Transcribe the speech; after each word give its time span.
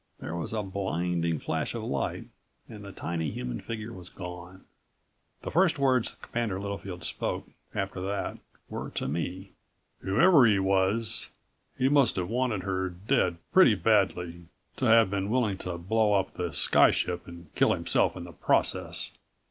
There 0.19 0.35
was 0.35 0.51
a 0.51 0.63
blinding 0.63 1.37
flash 1.37 1.75
of 1.75 1.83
light 1.83 2.25
and 2.67 2.83
the 2.83 2.91
tiny 2.91 3.29
human 3.29 3.61
figure 3.61 3.93
was 3.93 4.09
gone. 4.09 4.63
The 5.43 5.51
first 5.51 5.77
words 5.77 6.17
Commander 6.23 6.59
Littlefield 6.59 7.03
spoke, 7.03 7.47
after 7.75 8.01
that, 8.01 8.39
were 8.67 8.89
to 8.95 9.07
me. 9.07 9.51
"Whoever 9.99 10.47
he 10.47 10.57
was, 10.57 11.29
he 11.77 11.87
must 11.87 12.15
have 12.15 12.29
wanted 12.29 12.63
her 12.63 12.89
dead 12.89 13.37
pretty 13.53 13.75
badly... 13.75 14.47
to 14.77 14.85
have 14.85 15.11
been 15.11 15.29
willing 15.29 15.59
to 15.59 15.77
blow 15.77 16.13
up 16.13 16.31
the 16.33 16.51
sky 16.51 16.89
ship 16.89 17.27
and 17.27 17.53
kill 17.53 17.71
himself 17.71 18.17
in 18.17 18.23
the 18.23 18.33
process." 18.33 19.11